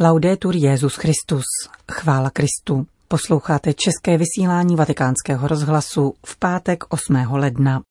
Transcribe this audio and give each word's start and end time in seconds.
Laudetur 0.00 0.56
Jezus 0.56 0.96
Christus. 0.96 1.44
Chvála 1.92 2.30
Kristu. 2.30 2.86
Posloucháte 3.08 3.74
české 3.74 4.18
vysílání 4.18 4.76
Vatikánského 4.76 5.48
rozhlasu 5.48 6.14
v 6.26 6.38
pátek 6.38 6.84
8. 6.88 7.26
ledna. 7.30 7.82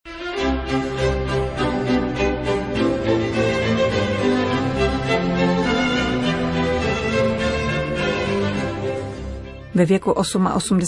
Ve 9.75 9.85
věku 9.85 10.11
88 10.11 10.79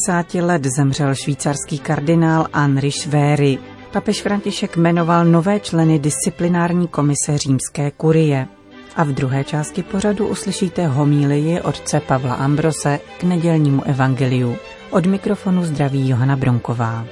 let 0.41 0.65
zemřel 0.77 1.15
švýcarský 1.15 1.79
kardinál 1.79 2.47
Henri 2.53 2.91
Schwery. 2.91 3.59
Papež 3.91 4.21
František 4.21 4.77
jmenoval 4.77 5.25
nové 5.25 5.59
členy 5.59 5.99
disciplinární 5.99 6.87
komise 6.87 7.37
římské 7.37 7.91
kurie. 7.91 8.47
A 8.95 9.03
v 9.03 9.07
druhé 9.07 9.43
části 9.43 9.83
pořadu 9.83 10.27
uslyšíte 10.27 10.87
homílii 10.87 11.61
otce 11.61 11.99
Pavla 11.99 12.35
Ambrose 12.35 12.99
k 13.19 13.23
nedělnímu 13.23 13.83
evangeliu. 13.83 14.55
Od 14.89 15.05
mikrofonu 15.05 15.63
zdraví 15.65 16.09
Johana 16.09 16.35
Bronková. 16.35 17.05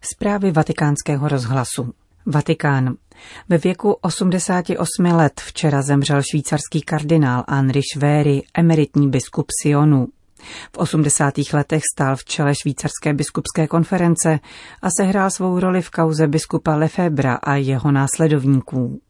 Zprávy 0.00 0.50
vatikánského 0.50 1.28
rozhlasu. 1.28 1.92
Vatikán. 2.26 2.94
Ve 3.48 3.58
věku 3.58 3.96
88 4.00 5.04
let 5.04 5.40
včera 5.40 5.82
zemřel 5.82 6.22
švýcarský 6.30 6.80
kardinál 6.80 7.44
Henri 7.48 7.80
Schwery, 7.94 8.42
emeritní 8.54 9.10
biskup 9.10 9.46
Sionu. 9.62 10.08
V 10.72 10.78
80. 10.78 11.34
letech 11.52 11.82
stál 11.94 12.16
v 12.16 12.24
čele 12.24 12.54
švýcarské 12.54 13.14
biskupské 13.14 13.66
konference 13.66 14.38
a 14.82 14.88
sehrál 15.00 15.30
svou 15.30 15.60
roli 15.60 15.82
v 15.82 15.90
kauze 15.90 16.26
biskupa 16.26 16.74
Lefebra 16.74 17.34
a 17.34 17.54
jeho 17.54 17.92
následovníků. 17.92 19.00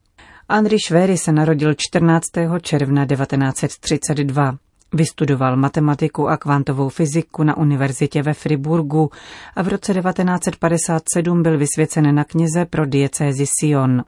Henri 0.49 0.77
Schwery 0.79 1.17
se 1.17 1.31
narodil 1.31 1.73
14. 1.77 2.25
června 2.61 3.05
1932. 3.05 4.57
Vystudoval 4.93 5.57
matematiku 5.57 6.29
a 6.29 6.37
kvantovou 6.37 6.89
fyziku 6.89 7.43
na 7.43 7.57
univerzitě 7.57 8.21
ve 8.21 8.33
Friburgu 8.33 9.09
a 9.55 9.61
v 9.61 9.67
roce 9.67 9.93
1957 9.93 11.43
byl 11.43 11.57
vysvěcen 11.57 12.15
na 12.15 12.23
kněze 12.23 12.65
pro 12.65 12.85
diecézi 12.85 13.45
Sion. 13.59 14.03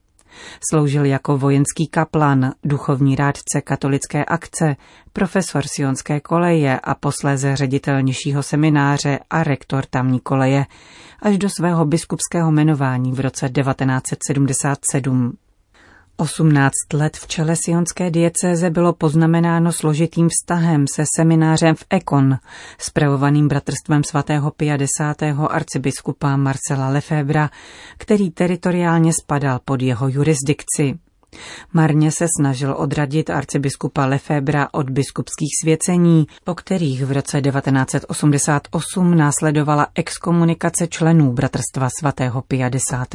Sloužil 0.69 1.05
jako 1.05 1.37
vojenský 1.37 1.87
kaplan, 1.87 2.51
duchovní 2.63 3.15
rádce 3.15 3.61
katolické 3.63 4.25
akce, 4.25 4.75
profesor 5.13 5.63
sionské 5.67 6.19
koleje 6.19 6.79
a 6.79 6.95
posléze 6.95 7.55
ředitel 7.55 8.01
nižšího 8.01 8.43
semináře 8.43 9.19
a 9.29 9.43
rektor 9.43 9.85
tamní 9.85 10.19
koleje, 10.19 10.65
až 11.21 11.37
do 11.37 11.49
svého 11.49 11.85
biskupského 11.85 12.51
jmenování 12.51 13.11
v 13.11 13.19
roce 13.19 13.49
1977. 13.49 15.48
18 16.19 16.71
let 16.93 17.17
v 17.17 17.27
čele 17.27 17.55
sionské 17.55 18.11
diecéze 18.11 18.69
bylo 18.69 18.93
poznamenáno 18.93 19.71
složitým 19.71 20.29
vztahem 20.29 20.85
se 20.95 21.03
seminářem 21.17 21.75
v 21.75 21.85
Ekon, 21.89 22.37
spravovaným 22.77 23.47
bratrstvem 23.47 24.03
svatého 24.03 24.51
50. 24.51 25.17
arcibiskupa 25.49 26.37
Marcela 26.37 26.89
Lefebra, 26.89 27.49
který 27.97 28.31
teritoriálně 28.31 29.11
spadal 29.13 29.59
pod 29.65 29.81
jeho 29.81 30.07
jurisdikci. 30.07 30.99
Marně 31.73 32.11
se 32.11 32.25
snažil 32.39 32.75
odradit 32.77 33.29
arcibiskupa 33.29 34.05
Lefebra 34.05 34.67
od 34.71 34.89
biskupských 34.89 35.51
svěcení, 35.63 36.27
po 36.43 36.55
kterých 36.55 37.05
v 37.05 37.11
roce 37.11 37.41
1988 37.41 39.17
následovala 39.17 39.87
exkomunikace 39.95 40.87
členů 40.87 41.33
bratrstva 41.33 41.89
svatého 41.99 42.41
50. 42.41 43.07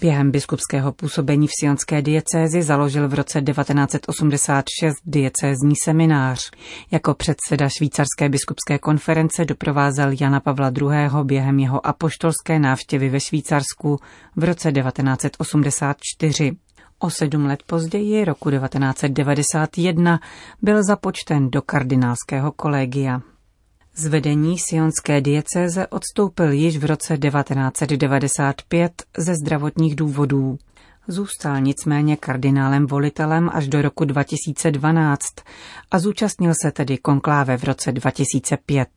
Během 0.00 0.30
biskupského 0.30 0.92
působení 0.92 1.46
v 1.46 1.50
sionské 1.60 2.02
diecézi 2.02 2.62
založil 2.62 3.08
v 3.08 3.14
roce 3.14 3.42
1986 3.42 4.94
diecézní 5.06 5.74
seminář. 5.84 6.50
Jako 6.90 7.14
předseda 7.14 7.68
švýcarské 7.68 8.28
biskupské 8.28 8.78
konference 8.78 9.44
doprovázel 9.44 10.10
Jana 10.20 10.40
Pavla 10.40 10.72
II. 10.80 11.24
během 11.24 11.58
jeho 11.58 11.86
apoštolské 11.86 12.58
návštěvy 12.58 13.08
ve 13.08 13.20
Švýcarsku 13.20 14.00
v 14.36 14.44
roce 14.44 14.72
1984. 14.72 16.56
O 16.98 17.10
sedm 17.10 17.46
let 17.46 17.62
později, 17.66 18.24
roku 18.24 18.50
1991, 18.50 20.20
byl 20.62 20.84
započten 20.84 21.50
do 21.50 21.62
kardinálského 21.62 22.52
kolegia. 22.52 23.20
Z 24.00 24.06
vedení 24.06 24.58
sionské 24.58 25.20
diecéze 25.20 25.86
odstoupil 25.86 26.52
již 26.52 26.76
v 26.76 26.84
roce 26.84 27.18
1995 27.18 28.92
ze 29.18 29.34
zdravotních 29.34 29.96
důvodů. 29.96 30.58
Zůstal 31.08 31.60
nicméně 31.60 32.16
kardinálem 32.16 32.86
volitelem 32.86 33.50
až 33.52 33.68
do 33.68 33.82
roku 33.82 34.04
2012 34.04 35.20
a 35.90 35.98
zúčastnil 35.98 36.52
se 36.62 36.72
tedy 36.72 36.98
konkláve 36.98 37.56
v 37.56 37.64
roce 37.64 37.92
2005. 37.92 38.88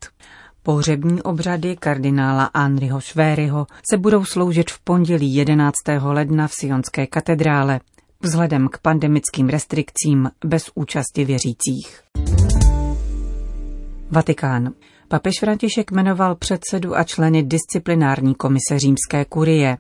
Pohřební 0.64 1.22
obřady 1.22 1.76
kardinála 1.76 2.46
Anriho 2.46 3.02
Švéryho 3.02 3.68
se 3.90 3.98
budou 3.98 4.26
sloužit 4.26 4.72
v 4.72 4.80
pondělí 4.80 5.36
11. 5.36 5.74
ledna 6.02 6.48
v 6.48 6.54
Sionské 6.54 7.08
katedrále, 7.08 7.80
vzhledem 8.20 8.68
k 8.68 8.78
pandemickým 8.78 9.50
restrikcím 9.50 10.30
bez 10.46 10.72
účasti 10.76 11.26
věřících. 11.26 12.02
Vatikán. 14.12 14.74
Papež 15.12 15.34
František 15.40 15.92
jmenoval 15.92 16.36
předsedu 16.36 16.98
a 16.98 17.04
členy 17.04 17.44
disciplinární 17.44 18.36
komise 18.36 18.80
římské 18.80 19.26
kurie. 19.26 19.78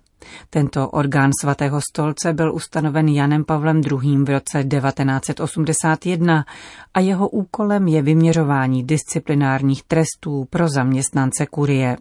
Tento 0.49 0.89
orgán 0.89 1.31
svatého 1.41 1.81
stolce 1.89 2.33
byl 2.33 2.53
ustanoven 2.53 3.07
Janem 3.07 3.43
Pavlem 3.43 3.81
II. 3.91 4.17
v 4.17 4.29
roce 4.29 4.63
1981 4.63 6.45
a 6.93 6.99
jeho 6.99 7.29
úkolem 7.29 7.87
je 7.87 8.01
vyměřování 8.01 8.83
disciplinárních 8.83 9.83
trestů 9.83 10.47
pro 10.49 10.69
zaměstnance 10.69 11.45
kurie. 11.45 11.97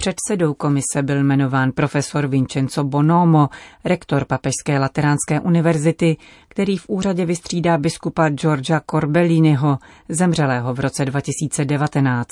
Předsedou 0.00 0.54
komise 0.54 1.02
byl 1.02 1.18
jmenován 1.18 1.72
profesor 1.72 2.26
Vincenzo 2.26 2.84
Bonomo, 2.84 3.48
rektor 3.84 4.24
Papežské 4.24 4.78
lateránské 4.78 5.40
univerzity, 5.40 6.16
který 6.48 6.76
v 6.76 6.88
úřadě 6.88 7.26
vystřídá 7.26 7.78
biskupa 7.78 8.28
Georgia 8.28 8.80
Corbelliniho, 8.90 9.78
zemřelého 10.08 10.74
v 10.74 10.80
roce 10.80 11.04
2019. 11.04 12.28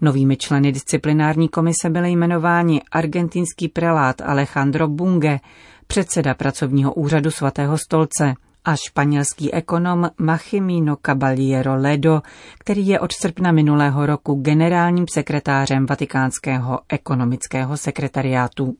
Novými 0.00 0.36
členy 0.36 0.72
disciplinární 0.72 1.48
komise 1.48 1.90
byly 1.90 2.10
jmenováni 2.10 2.82
argentinský 2.92 3.68
prelát 3.68 4.20
Alejandro 4.20 4.88
Bunge, 4.88 5.40
předseda 5.86 6.34
pracovního 6.34 6.94
úřadu 6.94 7.30
svatého 7.30 7.78
stolce 7.78 8.34
a 8.64 8.76
španělský 8.76 9.54
ekonom 9.54 10.10
Machimino 10.18 10.96
Caballero 11.06 11.74
Ledo, 11.76 12.22
který 12.58 12.86
je 12.86 13.00
od 13.00 13.12
srpna 13.12 13.52
minulého 13.52 14.06
roku 14.06 14.34
generálním 14.34 15.04
sekretářem 15.08 15.86
Vatikánského 15.86 16.80
ekonomického 16.88 17.76
sekretariátu. 17.76 18.76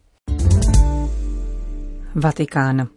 Vatikán. 2.14 2.88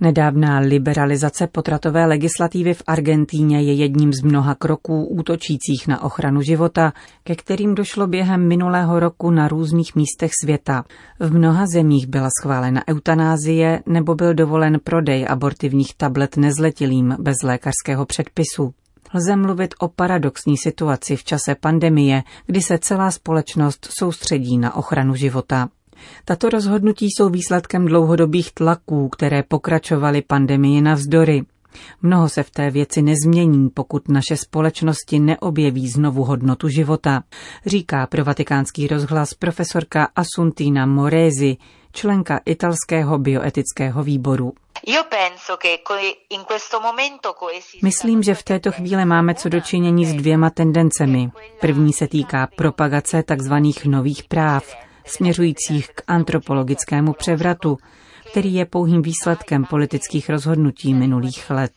Nedávná 0.00 0.58
liberalizace 0.58 1.46
potratové 1.46 2.06
legislativy 2.06 2.74
v 2.74 2.82
Argentíně 2.86 3.62
je 3.62 3.72
jedním 3.72 4.12
z 4.12 4.22
mnoha 4.22 4.54
kroků 4.54 5.04
útočících 5.04 5.88
na 5.88 6.02
ochranu 6.02 6.42
života, 6.42 6.92
ke 7.24 7.34
kterým 7.34 7.74
došlo 7.74 8.06
během 8.06 8.48
minulého 8.48 9.00
roku 9.00 9.30
na 9.30 9.48
různých 9.48 9.94
místech 9.94 10.30
světa. 10.44 10.84
V 11.20 11.32
mnoha 11.34 11.66
zemích 11.74 12.06
byla 12.06 12.28
schválena 12.40 12.82
eutanázie 12.88 13.82
nebo 13.86 14.14
byl 14.14 14.34
dovolen 14.34 14.78
prodej 14.84 15.26
abortivních 15.28 15.94
tablet 15.94 16.36
nezletilým 16.36 17.16
bez 17.18 17.36
lékařského 17.44 18.06
předpisu. 18.06 18.74
Lze 19.14 19.36
mluvit 19.36 19.74
o 19.78 19.88
paradoxní 19.88 20.56
situaci 20.56 21.16
v 21.16 21.24
čase 21.24 21.54
pandemie, 21.60 22.22
kdy 22.46 22.60
se 22.60 22.78
celá 22.78 23.10
společnost 23.10 23.88
soustředí 23.98 24.58
na 24.58 24.76
ochranu 24.76 25.14
života. 25.14 25.68
Tato 26.24 26.48
rozhodnutí 26.48 27.06
jsou 27.06 27.28
výsledkem 27.28 27.86
dlouhodobých 27.86 28.52
tlaků, 28.52 29.08
které 29.08 29.42
pokračovaly 29.42 30.22
pandemii 30.22 30.80
navzdory. 30.80 31.42
Mnoho 32.02 32.28
se 32.28 32.42
v 32.42 32.50
té 32.50 32.70
věci 32.70 33.02
nezmění, 33.02 33.70
pokud 33.70 34.08
naše 34.08 34.36
společnosti 34.36 35.18
neobjeví 35.18 35.88
znovu 35.88 36.24
hodnotu 36.24 36.68
života, 36.68 37.22
říká 37.66 38.06
pro 38.06 38.24
vatikánský 38.24 38.86
rozhlas 38.86 39.34
profesorka 39.34 40.08
Asuntina 40.16 40.86
Morezi, 40.86 41.56
členka 41.92 42.40
italského 42.44 43.18
bioetického 43.18 44.02
výboru. 44.02 44.52
Myslím, 47.82 48.22
že 48.22 48.34
v 48.34 48.42
této 48.42 48.72
chvíli 48.72 49.04
máme 49.04 49.34
co 49.34 49.48
dočinění 49.48 50.06
s 50.06 50.14
dvěma 50.14 50.50
tendencemi. 50.50 51.30
První 51.60 51.92
se 51.92 52.08
týká 52.08 52.48
propagace 52.56 53.22
tzv. 53.22 53.54
nových 53.84 54.24
práv, 54.24 54.74
směřujících 55.04 55.88
k 55.88 56.02
antropologickému 56.06 57.12
převratu, 57.12 57.78
který 58.30 58.54
je 58.54 58.64
pouhým 58.66 59.02
výsledkem 59.02 59.64
politických 59.64 60.30
rozhodnutí 60.30 60.94
minulých 60.94 61.50
let. 61.50 61.72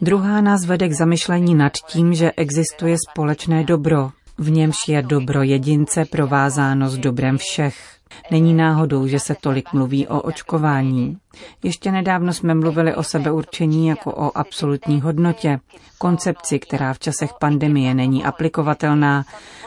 Druhá 0.00 0.40
nás 0.40 0.64
vede 0.64 0.88
k 0.88 0.92
zamyšlení 0.92 1.54
nad 1.54 1.72
tím, 1.72 2.14
že 2.14 2.32
existuje 2.36 2.96
společné 3.10 3.64
dobro, 3.64 4.10
v 4.38 4.50
němž 4.50 4.76
je 4.88 5.02
dobro 5.02 5.42
jedince 5.42 6.04
provázáno 6.04 6.90
s 6.90 6.98
dobrem 6.98 7.38
všech. 7.38 7.99
Není 8.30 8.54
náhodou, 8.54 9.06
že 9.06 9.20
se 9.20 9.34
tolik 9.40 9.72
mluví 9.72 10.08
o 10.08 10.20
očkování. 10.20 11.18
Ještě 11.62 11.92
nedávno 11.92 12.32
jsme 12.32 12.54
mluvili 12.54 12.94
o 12.94 13.02
sebeurčení 13.02 13.88
jako 13.88 14.12
o 14.12 14.38
absolutní 14.38 15.00
hodnotě, 15.00 15.58
koncepci, 15.98 16.58
která 16.58 16.92
v 16.92 16.98
časech 16.98 17.30
pandemie 17.40 17.94
není 17.94 18.24
aplikovatelná, 18.24 19.24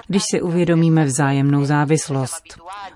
když 0.07 0.23
si 0.31 0.41
uvědomíme 0.41 1.05
vzájemnou 1.05 1.65
závislost. 1.65 2.43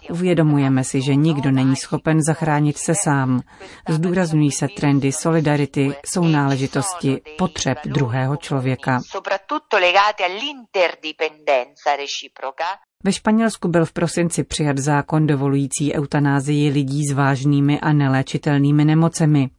Uvědomujeme 0.10 0.84
si, 0.84 1.02
že 1.02 1.16
nikdo 1.16 1.52
není 1.52 1.76
schopen 1.76 2.22
zachránit 2.24 2.78
se 2.78 2.94
sám. 3.04 3.42
Zdůrazňují 3.90 4.52
se 4.52 4.68
trendy 4.68 5.12
solidarity, 5.12 5.96
jsou 6.06 6.24
náležitosti 6.24 7.22
potřeb 7.38 7.78
druhého 7.86 8.38
člověka. 8.38 9.02
Ve 13.04 13.12
Španělsku 13.12 13.68
byl 13.68 13.86
v 13.86 13.94
prosinci 13.94 14.44
přijat 14.44 14.78
zákon 14.78 15.28
dovolující 15.28 15.94
eutanázii 15.94 16.70
lidí 16.70 17.04
s 17.06 17.14
vážnými 17.14 17.80
a 17.80 17.94
neléčitelnými 17.94 18.86
nemocemi. 18.86 19.50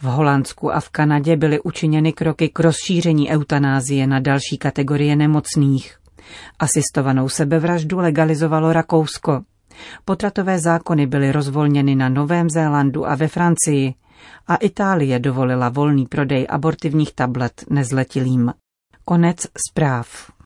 V 0.00 0.04
Holandsku 0.04 0.74
a 0.74 0.80
v 0.80 0.88
Kanadě 0.88 1.36
byly 1.36 1.60
učiněny 1.60 2.12
kroky 2.12 2.48
k 2.48 2.60
rozšíření 2.60 3.30
eutanázie 3.30 4.06
na 4.06 4.20
další 4.20 4.58
kategorie 4.58 5.16
nemocných. 5.16 5.96
Asistovanou 6.58 7.28
sebevraždu 7.28 7.98
legalizovalo 7.98 8.72
Rakousko. 8.72 9.42
Potratové 10.04 10.58
zákony 10.58 11.06
byly 11.06 11.32
rozvolněny 11.32 11.94
na 11.94 12.08
Novém 12.08 12.50
Zélandu 12.50 13.06
a 13.06 13.14
ve 13.14 13.28
Francii 13.28 13.94
a 14.46 14.56
Itálie 14.56 15.18
dovolila 15.18 15.68
volný 15.68 16.06
prodej 16.06 16.46
abortivních 16.50 17.14
tablet 17.14 17.64
nezletilým. 17.70 18.52
Konec 19.04 19.46
zpráv. 19.68 20.37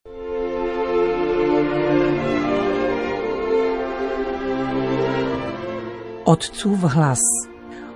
Otcův 6.24 6.82
hlas. 6.82 7.19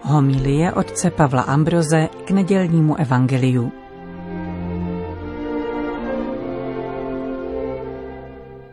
Homilie 0.02 0.72
otce 0.72 1.10
Pavla 1.10 1.42
Ambroze 1.42 2.08
k 2.24 2.30
nedělnímu 2.30 2.96
evangeliu. 2.96 3.72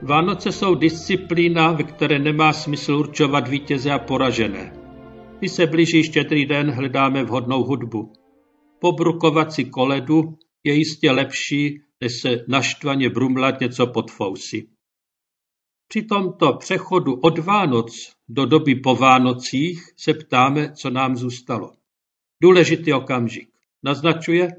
Vánoce 0.02 0.52
jsou 0.52 0.76
disciplína, 0.76 1.72
ve 1.72 1.84
které 1.84 2.20
nemá 2.20 2.54
smysl 2.54 2.94
určovat 2.94 3.48
vítěze 3.48 3.92
a 3.92 4.00
poražené. 4.00 4.74
Když 5.40 5.52
se 5.52 5.68
blíží 5.68 6.04
štědrý 6.04 6.46
den, 6.46 6.72
hledáme 6.72 7.24
vhodnou 7.24 7.64
hudbu. 7.64 8.14
Pobrukovat 8.80 9.54
si 9.54 9.66
koledu 9.66 10.22
je 10.64 10.74
jistě 10.74 11.12
lepší, 11.12 11.82
než 12.02 12.22
se 12.22 12.30
naštvaně 12.48 13.10
brumlat 13.10 13.60
něco 13.60 13.88
pod 13.88 14.12
fousy. 14.12 14.73
Při 15.88 16.02
tomto 16.02 16.54
přechodu 16.54 17.14
od 17.14 17.40
Vánoc 17.40 18.14
do 18.30 18.46
doby 18.46 18.76
po 18.76 18.96
Vánocích 18.96 19.94
se 19.98 20.14
ptáme, 20.14 20.74
co 20.74 20.90
nám 20.90 21.16
zůstalo. 21.16 21.74
Důležitý 22.42 22.94
okamžik. 22.94 23.50
Naznačuje, 23.84 24.50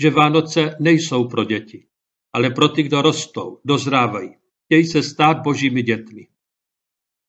že 0.00 0.10
Vánoce 0.10 0.76
nejsou 0.80 1.28
pro 1.28 1.44
děti, 1.44 1.86
ale 2.32 2.50
pro 2.50 2.68
ty, 2.68 2.82
kdo 2.82 3.02
rostou, 3.02 3.60
dozrávají. 3.64 4.30
Chtějí 4.64 4.86
se 4.86 5.02
stát 5.02 5.42
božími 5.42 5.82
dětmi. 5.82 6.28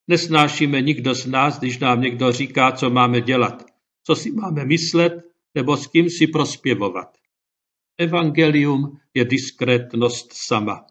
Nesnášíme 0.07 0.81
nikdo 0.81 1.15
z 1.15 1.25
nás, 1.25 1.59
když 1.59 1.79
nám 1.79 2.01
někdo 2.01 2.31
říká, 2.31 2.71
co 2.71 2.89
máme 2.89 3.21
dělat, 3.21 3.65
co 4.03 4.15
si 4.15 4.31
máme 4.31 4.65
myslet 4.65 5.13
nebo 5.55 5.77
s 5.77 5.87
kým 5.87 6.09
si 6.09 6.27
prospěvovat. 6.27 7.17
Evangelium 7.97 8.99
je 9.13 9.25
diskrétnost 9.25 10.33
sama. 10.33 10.85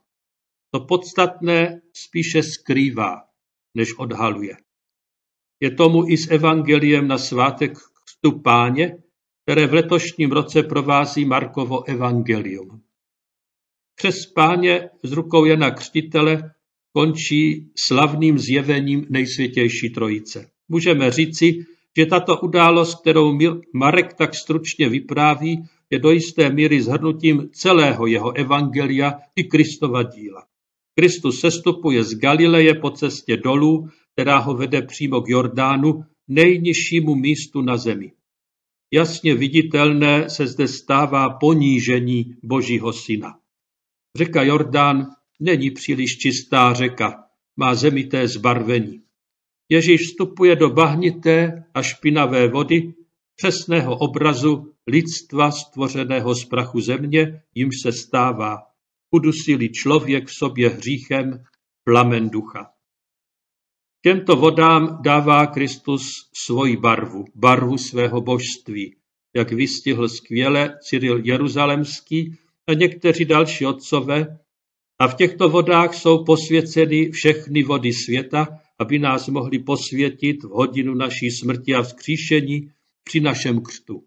To 0.74 0.80
podstatné 0.80 1.80
spíše 1.92 2.42
skrývá, 2.42 3.20
než 3.74 3.98
odhaluje. 3.98 4.56
Je 5.60 5.70
tomu 5.70 6.08
i 6.08 6.16
s 6.16 6.30
evangeliem 6.30 7.08
na 7.08 7.18
svátek 7.18 7.72
křtu 8.04 8.40
páně, 8.40 8.96
které 9.42 9.66
v 9.66 9.74
letošním 9.74 10.32
roce 10.32 10.62
provází 10.62 11.24
Markovo 11.24 11.88
evangelium. 11.88 12.82
Přes 13.94 14.26
páně 14.26 14.90
z 15.02 15.12
rukou 15.12 15.44
Jana 15.44 15.70
Křtitele 15.70 16.50
končí 16.92 17.72
slavným 17.78 18.38
zjevením 18.38 19.06
nejsvětější 19.10 19.90
trojice. 19.90 20.50
Můžeme 20.68 21.10
říci, 21.10 21.66
že 21.98 22.06
tato 22.06 22.40
událost, 22.40 23.00
kterou 23.00 23.38
Marek 23.74 24.14
tak 24.14 24.34
stručně 24.34 24.88
vypráví, 24.88 25.64
je 25.90 25.98
do 25.98 26.10
jisté 26.10 26.50
míry 26.50 26.82
zhrnutím 26.82 27.48
celého 27.52 28.06
jeho 28.06 28.32
evangelia 28.32 29.18
i 29.36 29.44
Kristova 29.44 30.02
díla. 30.02 30.46
Kristus 30.98 31.40
sestupuje 31.40 32.04
z 32.04 32.14
Galileje 32.14 32.74
po 32.74 32.90
cestě 32.90 33.36
dolů, 33.36 33.88
která 34.12 34.38
ho 34.38 34.54
vede 34.54 34.82
přímo 34.82 35.20
k 35.20 35.28
Jordánu, 35.28 36.04
nejnižšímu 36.28 37.14
místu 37.14 37.62
na 37.62 37.76
zemi. 37.76 38.12
Jasně 38.92 39.34
viditelné 39.34 40.30
se 40.30 40.46
zde 40.46 40.68
stává 40.68 41.30
ponížení 41.30 42.34
Božího 42.42 42.92
syna. 42.92 43.38
Řeka 44.18 44.42
Jordán 44.42 45.06
není 45.40 45.70
příliš 45.70 46.18
čistá 46.18 46.72
řeka, 46.72 47.24
má 47.56 47.74
zemité 47.74 48.28
zbarvení. 48.28 49.02
Ježíš 49.68 50.00
vstupuje 50.00 50.56
do 50.56 50.70
bahnité 50.70 51.64
a 51.74 51.82
špinavé 51.82 52.48
vody, 52.48 52.94
přesného 53.36 53.96
obrazu 53.96 54.72
lidstva 54.86 55.50
stvořeného 55.50 56.34
z 56.34 56.44
prachu 56.44 56.80
země, 56.80 57.42
jimž 57.54 57.74
se 57.82 57.92
stává 57.92 58.71
udusili 59.12 59.68
člověk 59.68 60.26
v 60.26 60.34
sobě 60.34 60.68
hříchem 60.68 61.44
plamen 61.84 62.30
ducha. 62.30 62.70
Těmto 64.04 64.36
vodám 64.36 64.98
dává 65.02 65.46
Kristus 65.46 66.30
svoji 66.34 66.76
barvu, 66.76 67.24
barvu 67.34 67.78
svého 67.78 68.20
božství, 68.20 68.96
jak 69.36 69.52
vystihl 69.52 70.08
skvěle 70.08 70.78
Cyril 70.82 71.20
Jeruzalemský 71.24 72.38
a 72.66 72.72
někteří 72.74 73.24
další 73.24 73.66
otcové, 73.66 74.38
a 74.98 75.08
v 75.08 75.14
těchto 75.14 75.48
vodách 75.48 75.94
jsou 75.94 76.24
posvěceny 76.24 77.10
všechny 77.10 77.62
vody 77.62 77.92
světa, 77.92 78.48
aby 78.78 78.98
nás 78.98 79.28
mohli 79.28 79.58
posvětit 79.58 80.44
v 80.44 80.48
hodinu 80.48 80.94
naší 80.94 81.30
smrti 81.30 81.74
a 81.74 81.82
vzkříšení 81.82 82.70
při 83.04 83.20
našem 83.20 83.62
křtu. 83.62 84.04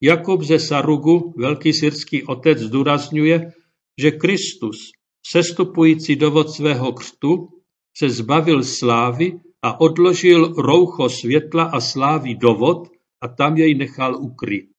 Jakub 0.00 0.42
ze 0.42 0.58
Sarugu, 0.58 1.34
velký 1.36 1.72
syrský 1.72 2.22
otec, 2.22 2.58
zdůrazňuje, 2.58 3.52
že 3.98 4.10
Kristus, 4.10 4.90
sestupující 5.26 6.16
do 6.16 6.30
vod 6.30 6.50
svého 6.50 6.92
křtu, 6.92 7.48
se 7.96 8.10
zbavil 8.10 8.64
slávy 8.64 9.40
a 9.62 9.80
odložil 9.80 10.54
roucho 10.54 11.08
světla 11.08 11.64
a 11.64 11.80
slávy 11.80 12.34
do 12.34 12.54
vod 12.54 12.88
a 13.20 13.28
tam 13.28 13.56
jej 13.56 13.74
nechal 13.74 14.16
ukryt. 14.16 14.70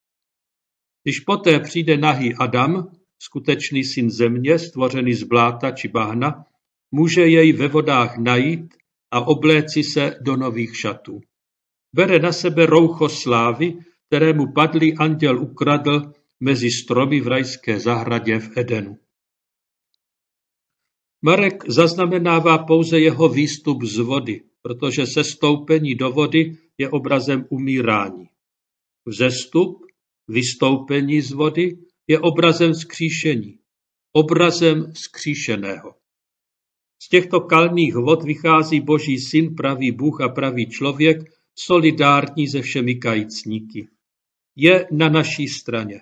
Když 1.04 1.20
poté 1.20 1.60
přijde 1.60 1.96
nahý 1.96 2.34
Adam, 2.34 2.88
skutečný 3.22 3.84
syn 3.84 4.10
země, 4.10 4.58
stvořený 4.58 5.14
z 5.14 5.22
bláta 5.22 5.70
či 5.70 5.88
bahna, 5.88 6.44
může 6.90 7.26
jej 7.26 7.52
ve 7.52 7.68
vodách 7.68 8.18
najít 8.18 8.74
a 9.10 9.20
obléci 9.20 9.84
se 9.84 10.16
do 10.20 10.36
nových 10.36 10.76
šatů. 10.76 11.20
Bere 11.94 12.18
na 12.18 12.32
sebe 12.32 12.66
roucho 12.66 13.08
slávy, 13.08 13.78
kterému 14.06 14.52
padlý 14.52 14.96
anděl 14.96 15.40
ukradl 15.42 16.12
mezi 16.40 16.70
stromy 16.70 17.20
v 17.20 17.28
rajské 17.28 17.80
zahradě 17.80 18.38
v 18.38 18.56
Edenu. 18.56 18.98
Marek 21.22 21.64
zaznamenává 21.68 22.58
pouze 22.58 23.00
jeho 23.00 23.28
výstup 23.28 23.82
z 23.82 23.98
vody, 23.98 24.42
protože 24.62 25.06
sestoupení 25.06 25.94
do 25.94 26.10
vody 26.10 26.56
je 26.78 26.90
obrazem 26.90 27.46
umírání. 27.50 28.28
Vzestup, 29.06 29.86
vystoupení 30.28 31.20
z 31.20 31.32
vody, 31.32 31.78
je 32.08 32.18
obrazem 32.18 32.74
skříšení, 32.74 33.58
obrazem 34.12 34.92
skříšeného. 34.94 35.94
Z 37.02 37.08
těchto 37.08 37.40
kalných 37.40 37.94
vod 37.94 38.22
vychází 38.22 38.80
Boží 38.80 39.18
syn, 39.18 39.54
pravý 39.54 39.92
Bůh 39.92 40.20
a 40.20 40.28
pravý 40.28 40.70
člověk, 40.70 41.18
solidární 41.54 42.48
se 42.48 42.62
všemi 42.62 42.94
kajícníky. 42.94 43.88
Je 44.56 44.86
na 44.92 45.08
naší 45.08 45.48
straně. 45.48 46.00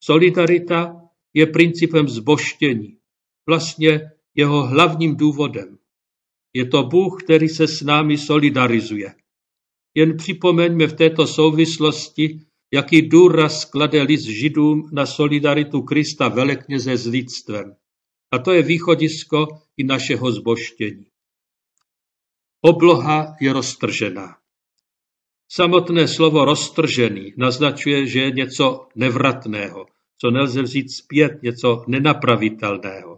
Solidarita 0.00 1.00
je 1.34 1.46
principem 1.46 2.08
zboštění, 2.08 2.98
vlastně 3.46 4.10
jeho 4.34 4.66
hlavním 4.66 5.16
důvodem. 5.16 5.78
Je 6.54 6.66
to 6.66 6.82
Bůh, 6.82 7.22
který 7.22 7.48
se 7.48 7.68
s 7.68 7.82
námi 7.82 8.18
solidarizuje. 8.18 9.14
Jen 9.94 10.16
připomeňme 10.16 10.86
v 10.86 10.92
této 10.92 11.26
souvislosti, 11.26 12.40
jaký 12.72 13.02
důraz 13.02 13.64
klade 13.64 14.02
list 14.02 14.24
židům 14.24 14.90
na 14.92 15.06
solidaritu 15.06 15.82
Krista 15.82 16.28
velekněze 16.28 16.96
s 16.96 17.06
lidstvem. 17.06 17.76
A 18.30 18.38
to 18.38 18.52
je 18.52 18.62
východisko 18.62 19.46
i 19.76 19.84
našeho 19.84 20.32
zboštění. 20.32 21.06
Obloha 22.60 23.36
je 23.40 23.52
roztržená. 23.52 24.36
Samotné 25.48 26.08
slovo 26.08 26.44
roztržený 26.44 27.32
naznačuje, 27.36 28.06
že 28.06 28.20
je 28.20 28.30
něco 28.30 28.88
nevratného, 28.94 29.86
co 30.20 30.30
nelze 30.30 30.62
vzít 30.62 30.90
zpět, 30.90 31.42
něco 31.42 31.84
nenapravitelného. 31.88 33.13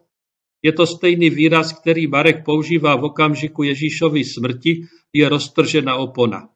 Je 0.63 0.73
to 0.73 0.87
stejný 0.87 1.31
výraz, 1.31 1.73
který 1.81 2.07
Marek 2.07 2.45
používá 2.45 2.97
v 2.97 3.05
okamžiku 3.05 3.63
Ježíšovy 3.63 4.25
smrti, 4.25 4.83
je 5.13 5.29
roztržena 5.29 5.97
opona. 5.97 6.49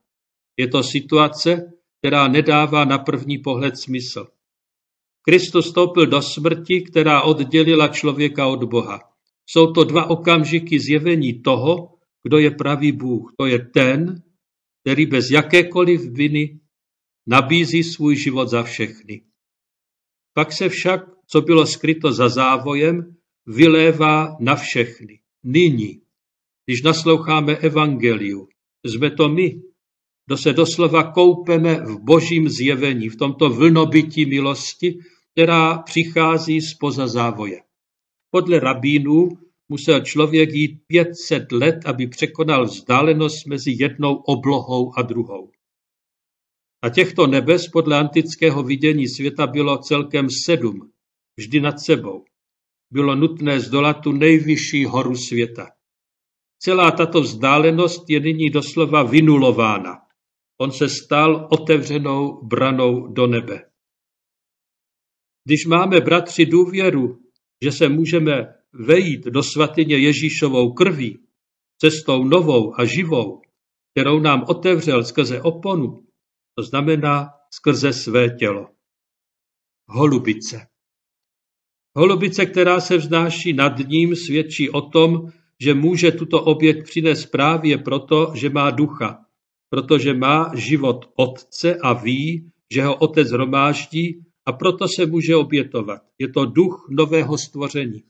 Je 0.57 0.69
to 0.69 0.83
situace, 0.83 1.73
která 1.99 2.29
nedává 2.29 2.85
na 2.85 2.99
první 2.99 3.39
pohled 3.39 3.79
smysl. 3.79 4.27
Kristus 5.23 5.69
stoupil 5.69 6.07
do 6.07 6.23
smrti, 6.23 6.83
která 6.83 7.23
oddělila 7.23 7.89
člověka 7.89 8.47
od 8.47 8.65
Boha. 8.65 9.01
Jsou 9.47 9.73
to 9.73 9.85
dva 9.85 10.11
okamžiky 10.11 10.81
zjevení 10.81 11.43
toho, 11.43 11.99
kdo 12.23 12.39
je 12.39 12.51
pravý 12.51 12.93
Bůh. 12.93 13.33
To 13.39 13.47
je 13.47 13.59
ten, 13.59 14.23
který 14.83 15.07
bez 15.07 15.31
jakékoliv 15.31 16.01
viny 16.13 16.61
nabízí 17.27 17.85
svůj 17.85 18.17
život 18.17 18.49
za 18.49 18.63
všechny. 18.63 19.23
Pak 20.35 20.53
se 20.53 20.69
však, 20.69 21.01
co 21.27 21.41
bylo 21.41 21.67
skryto 21.67 22.13
za 22.13 22.29
závojem, 22.29 23.17
vylévá 23.55 24.37
na 24.41 24.57
všechny. 24.57 25.21
Nyní, 25.45 26.01
když 26.67 26.83
nasloucháme 26.83 27.57
evangeliu, 27.57 28.49
jsme 28.85 29.11
to 29.11 29.29
my, 29.29 29.63
kdo 30.27 30.37
se 30.37 30.53
doslova 30.53 31.13
koupeme 31.13 31.75
v 31.75 31.99
božím 32.01 32.49
zjevení, 32.49 33.09
v 33.09 33.17
tomto 33.17 33.51
vlnobytí 33.51 34.27
milosti, 34.27 34.99
která 35.33 35.79
přichází 35.79 36.61
spoza 36.61 37.07
závoje. 37.07 37.63
Podle 38.31 38.61
rabínů 38.61 39.29
musel 39.69 40.01
člověk 40.01 40.51
jít 40.53 40.81
500 40.87 41.53
let, 41.53 41.77
aby 41.85 42.07
překonal 42.07 42.65
vzdálenost 42.65 43.47
mezi 43.47 43.77
jednou 43.79 44.15
oblohou 44.15 44.93
a 44.99 45.03
druhou. 45.03 45.51
A 46.83 46.89
těchto 46.89 47.27
nebes 47.27 47.69
podle 47.69 47.99
antického 47.99 48.63
vidění 48.63 49.09
světa 49.09 49.47
bylo 49.47 49.79
celkem 49.79 50.29
sedm, 50.45 50.91
vždy 51.37 51.61
nad 51.61 51.81
sebou. 51.81 52.25
Bylo 52.91 53.15
nutné 53.15 53.61
zdolat 53.61 54.01
tu 54.03 54.13
nejvyšší 54.13 54.85
horu 54.85 55.17
světa. 55.17 55.71
Celá 56.59 56.91
tato 56.91 57.21
vzdálenost 57.21 58.11
je 58.11 58.21
nyní 58.21 58.51
doslova 58.51 59.03
vynulována. 59.03 59.97
On 60.61 60.73
se 60.73 60.89
stal 60.89 61.49
otevřenou 61.51 62.47
branou 62.47 63.07
do 63.07 63.27
nebe. 63.27 63.71
Když 65.45 65.67
máme, 65.67 66.01
bratři, 66.01 66.47
důvěru, 66.47 67.19
že 67.65 67.73
se 67.73 67.89
můžeme 67.89 68.55
vejít 68.73 69.25
do 69.25 69.43
svatyně 69.43 69.99
Ježíšovou 69.99 70.73
krví, 70.73 71.19
cestou 71.79 72.25
novou 72.25 72.81
a 72.81 72.85
živou, 72.85 73.43
kterou 73.91 74.21
nám 74.21 74.45
otevřel 74.49 75.05
skrze 75.05 75.43
oponu, 75.43 76.07
to 76.55 76.63
znamená 76.63 77.29
skrze 77.51 77.93
své 77.93 78.29
tělo. 78.29 78.69
Holubice. 79.89 80.70
Holubice, 82.01 82.47
která 82.47 82.81
se 82.81 82.97
vznáší 82.97 83.53
nad 83.53 83.79
ním, 83.89 84.17
svědčí 84.17 84.71
o 84.71 84.81
tom, 84.81 85.27
že 85.61 85.75
může 85.75 86.13
tuto 86.13 86.43
oběť 86.43 86.85
přinést 86.85 87.27
právě 87.27 87.79
proto, 87.79 88.33
že 88.35 88.51
má 88.51 88.71
ducha, 88.71 89.19
protože 89.71 90.15
má 90.15 90.53
život 90.55 91.05
otce 91.17 91.77
a 91.77 91.93
ví, 91.93 92.51
že 92.73 92.83
ho 92.83 92.97
otec 92.97 93.33
romáždí 93.33 94.25
a 94.47 94.53
proto 94.53 94.89
se 94.89 95.07
může 95.07 95.37
obětovat. 95.37 96.03
Je 96.19 96.29
to 96.29 96.45
duch 96.45 96.87
nového 96.91 97.39
stvoření. 97.39 98.03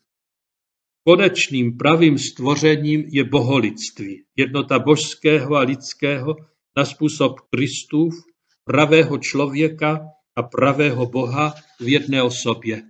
Konečným 1.06 1.76
pravým 1.76 2.18
stvořením 2.18 3.04
je 3.08 3.24
boholictví, 3.24 4.24
jednota 4.36 4.78
božského 4.78 5.56
a 5.56 5.60
lidského 5.60 6.36
na 6.76 6.84
způsob 6.84 7.40
Kristův, 7.54 8.14
pravého 8.64 9.18
člověka 9.18 10.00
a 10.36 10.42
pravého 10.42 11.06
Boha 11.06 11.54
v 11.80 11.88
jedné 11.88 12.22
osobě. 12.22 12.89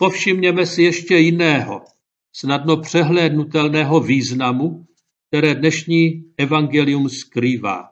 Povšimněme 0.00 0.66
si 0.66 0.82
ještě 0.82 1.16
jiného, 1.16 1.84
snadno 2.32 2.76
přehlédnutelného 2.76 4.00
významu, 4.00 4.86
které 5.28 5.54
dnešní 5.54 6.32
evangelium 6.38 7.08
skrývá. 7.08 7.88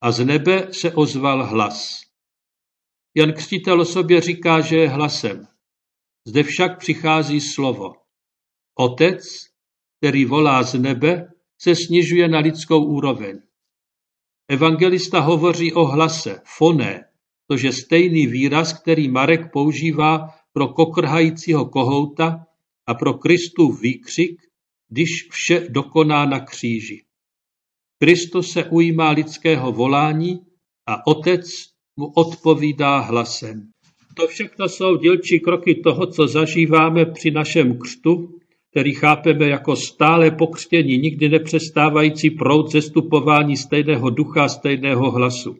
A 0.00 0.12
z 0.12 0.24
nebe 0.24 0.68
se 0.72 0.92
ozval 0.92 1.46
hlas. 1.46 2.00
Jan 3.16 3.32
Křtitel 3.32 3.80
o 3.80 3.84
sobě 3.84 4.20
říká, 4.20 4.60
že 4.60 4.76
je 4.76 4.88
hlasem. 4.88 5.46
Zde 6.26 6.42
však 6.42 6.78
přichází 6.78 7.40
slovo. 7.40 7.92
Otec, 8.78 9.24
který 9.98 10.24
volá 10.24 10.62
z 10.62 10.74
nebe, 10.74 11.32
se 11.60 11.74
snižuje 11.76 12.28
na 12.28 12.38
lidskou 12.38 12.84
úroveň. 12.84 13.40
Evangelista 14.48 15.20
hovoří 15.20 15.72
o 15.72 15.84
hlase, 15.84 16.40
foné, 16.44 17.04
což 17.50 17.62
je 17.62 17.72
stejný 17.72 18.26
výraz, 18.26 18.80
který 18.80 19.08
Marek 19.08 19.52
používá 19.52 20.37
pro 20.58 20.68
kokrhajícího 20.68 21.66
kohouta 21.66 22.46
a 22.86 22.94
pro 22.94 23.14
Kristův 23.14 23.80
výkřik, 23.80 24.40
když 24.88 25.28
vše 25.30 25.66
dokoná 25.70 26.24
na 26.24 26.40
kříži. 26.40 27.02
Kristus 27.98 28.50
se 28.50 28.64
ujímá 28.64 29.10
lidského 29.10 29.72
volání 29.72 30.40
a 30.86 31.06
otec 31.06 31.46
mu 31.96 32.06
odpovídá 32.06 32.98
hlasem. 32.98 33.68
To 34.14 34.26
všechno 34.26 34.68
jsou 34.68 34.96
dílčí 34.96 35.40
kroky 35.40 35.74
toho, 35.74 36.06
co 36.06 36.26
zažíváme 36.28 37.06
při 37.06 37.30
našem 37.30 37.78
křtu, 37.78 38.38
který 38.70 38.94
chápeme 38.94 39.48
jako 39.48 39.76
stále 39.76 40.30
pokřtění, 40.30 40.98
nikdy 40.98 41.28
nepřestávající 41.28 42.30
proud 42.30 42.72
zestupování 42.72 43.56
stejného 43.56 44.10
ducha, 44.10 44.48
stejného 44.48 45.10
hlasu. 45.10 45.56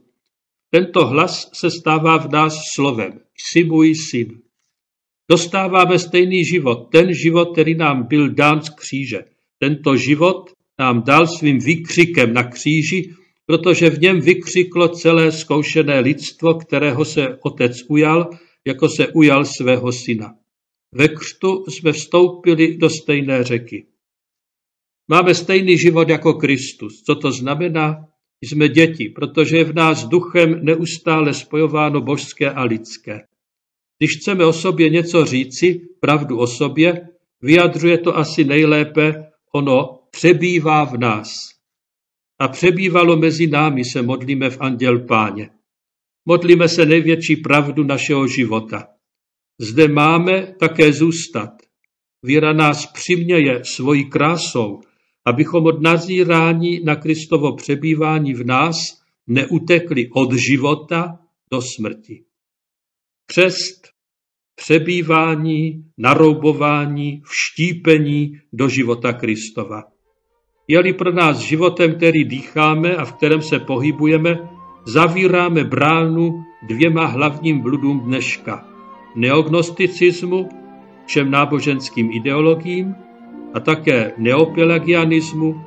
Tento 0.70 1.06
hlas 1.06 1.50
se 1.54 1.70
stává 1.70 2.18
v 2.18 2.32
nás 2.32 2.54
slovem. 2.74 3.20
Jsi 3.36 3.64
můj 3.64 3.94
syn. 3.94 4.47
Dostáváme 5.30 5.98
stejný 5.98 6.44
život, 6.44 6.88
ten 6.92 7.14
život, 7.14 7.52
který 7.52 7.74
nám 7.74 8.06
byl 8.06 8.28
dán 8.28 8.62
z 8.62 8.68
kříže. 8.68 9.24
Tento 9.58 9.96
život 9.96 10.50
nám 10.78 11.02
dal 11.02 11.26
svým 11.26 11.58
výkřikem 11.58 12.32
na 12.32 12.42
kříži, 12.42 13.14
protože 13.46 13.90
v 13.90 14.00
něm 14.00 14.20
vykřiklo 14.20 14.88
celé 14.88 15.32
zkoušené 15.32 16.00
lidstvo, 16.00 16.54
kterého 16.54 17.04
se 17.04 17.38
otec 17.42 17.72
ujal, 17.88 18.30
jako 18.66 18.88
se 18.88 19.08
ujal 19.08 19.44
svého 19.44 19.92
syna. 19.92 20.34
Ve 20.92 21.08
křtu 21.08 21.64
jsme 21.68 21.92
vstoupili 21.92 22.76
do 22.76 22.90
stejné 22.90 23.44
řeky. 23.44 23.86
Máme 25.08 25.34
stejný 25.34 25.78
život 25.78 26.08
jako 26.08 26.34
Kristus. 26.34 27.02
Co 27.02 27.14
to 27.14 27.32
znamená? 27.32 28.04
Jsme 28.40 28.68
děti, 28.68 29.08
protože 29.08 29.56
je 29.56 29.64
v 29.64 29.74
nás 29.74 30.04
duchem 30.04 30.64
neustále 30.64 31.34
spojováno 31.34 32.00
božské 32.00 32.50
a 32.50 32.64
lidské. 32.64 33.20
Když 33.98 34.16
chceme 34.20 34.46
o 34.46 34.52
sobě 34.52 34.90
něco 34.90 35.24
říci, 35.24 35.80
pravdu 36.00 36.38
o 36.38 36.46
sobě, 36.46 37.08
vyjadřuje 37.42 37.98
to 37.98 38.16
asi 38.16 38.44
nejlépe 38.44 39.14
ono 39.54 39.98
přebývá 40.10 40.84
v 40.84 40.98
nás. 40.98 41.28
A 42.40 42.48
přebývalo 42.48 43.16
mezi 43.16 43.46
námi 43.46 43.84
se 43.84 44.02
modlíme 44.02 44.50
v 44.50 44.60
Anděl 44.60 44.98
Páně. 44.98 45.50
Modlíme 46.26 46.68
se 46.68 46.86
největší 46.86 47.36
pravdu 47.36 47.84
našeho 47.84 48.26
života. 48.28 48.86
Zde 49.60 49.88
máme 49.88 50.54
také 50.58 50.92
zůstat. 50.92 51.50
Víra 52.22 52.52
nás 52.52 52.86
přiměje 52.86 53.64
svojí 53.64 54.10
krásou, 54.10 54.80
abychom 55.24 55.66
od 55.66 55.82
nazírání 55.82 56.80
na 56.84 56.96
Kristovo 56.96 57.56
přebývání 57.56 58.34
v 58.34 58.44
nás 58.46 58.76
neutekli 59.26 60.08
od 60.14 60.32
života 60.32 61.18
do 61.50 61.62
smrti. 61.62 62.27
Křest, 63.30 63.88
přebývání, 64.56 65.84
naroubování, 65.98 67.22
vštípení 67.24 68.32
do 68.52 68.68
života 68.68 69.12
Kristova. 69.12 69.82
Je-li 70.68 70.92
pro 70.92 71.12
nás 71.12 71.38
životem, 71.38 71.94
který 71.94 72.24
dýcháme 72.24 72.96
a 72.96 73.04
v 73.04 73.12
kterém 73.12 73.42
se 73.42 73.58
pohybujeme, 73.58 74.38
zavíráme 74.86 75.64
bránu 75.64 76.44
dvěma 76.68 77.06
hlavním 77.06 77.60
bludům 77.60 78.00
dneška. 78.00 78.68
Neognosticismu, 79.16 80.48
všem 81.06 81.30
náboženským 81.30 82.12
ideologiím 82.12 82.94
a 83.54 83.60
také 83.60 84.12
neopelagianismu, 84.18 85.60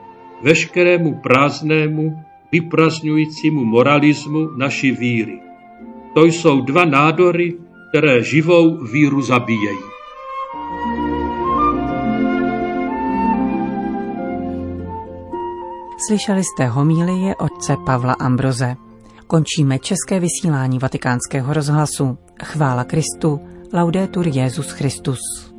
veškerému 0.44 1.20
prázdnému, 1.24 2.24
vyprazňujícímu 2.52 3.66
moralismu 3.66 4.50
naší 4.58 4.92
víry. 4.92 5.51
To 6.14 6.26
jsou 6.26 6.62
dva 6.62 6.86
nádory, 6.86 7.58
které 7.90 8.24
živou 8.24 8.86
víru 8.86 9.22
zabíjejí. 9.22 9.80
Slyšeli 16.08 16.44
jste 16.44 16.68
homílie 16.68 17.36
otce 17.36 17.76
Pavla 17.86 18.14
Ambroze. 18.14 18.76
Končíme 19.28 19.80
české 19.80 20.20
vysílání 20.20 20.80
vatikánského 20.80 21.54
rozhlasu. 21.54 22.18
Chvála 22.44 22.84
Kristu. 22.84 23.40
Laudetur 23.74 24.28
Jezus 24.28 24.72
Christus. 24.72 25.51